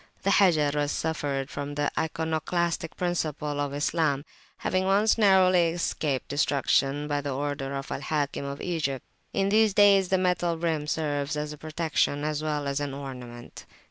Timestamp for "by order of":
7.07-7.91